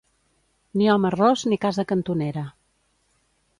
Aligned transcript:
Ni 0.81 0.87
home 0.93 1.11
ros 1.15 1.45
ni 1.53 1.61
casa 1.67 1.87
cantonera. 1.93 2.47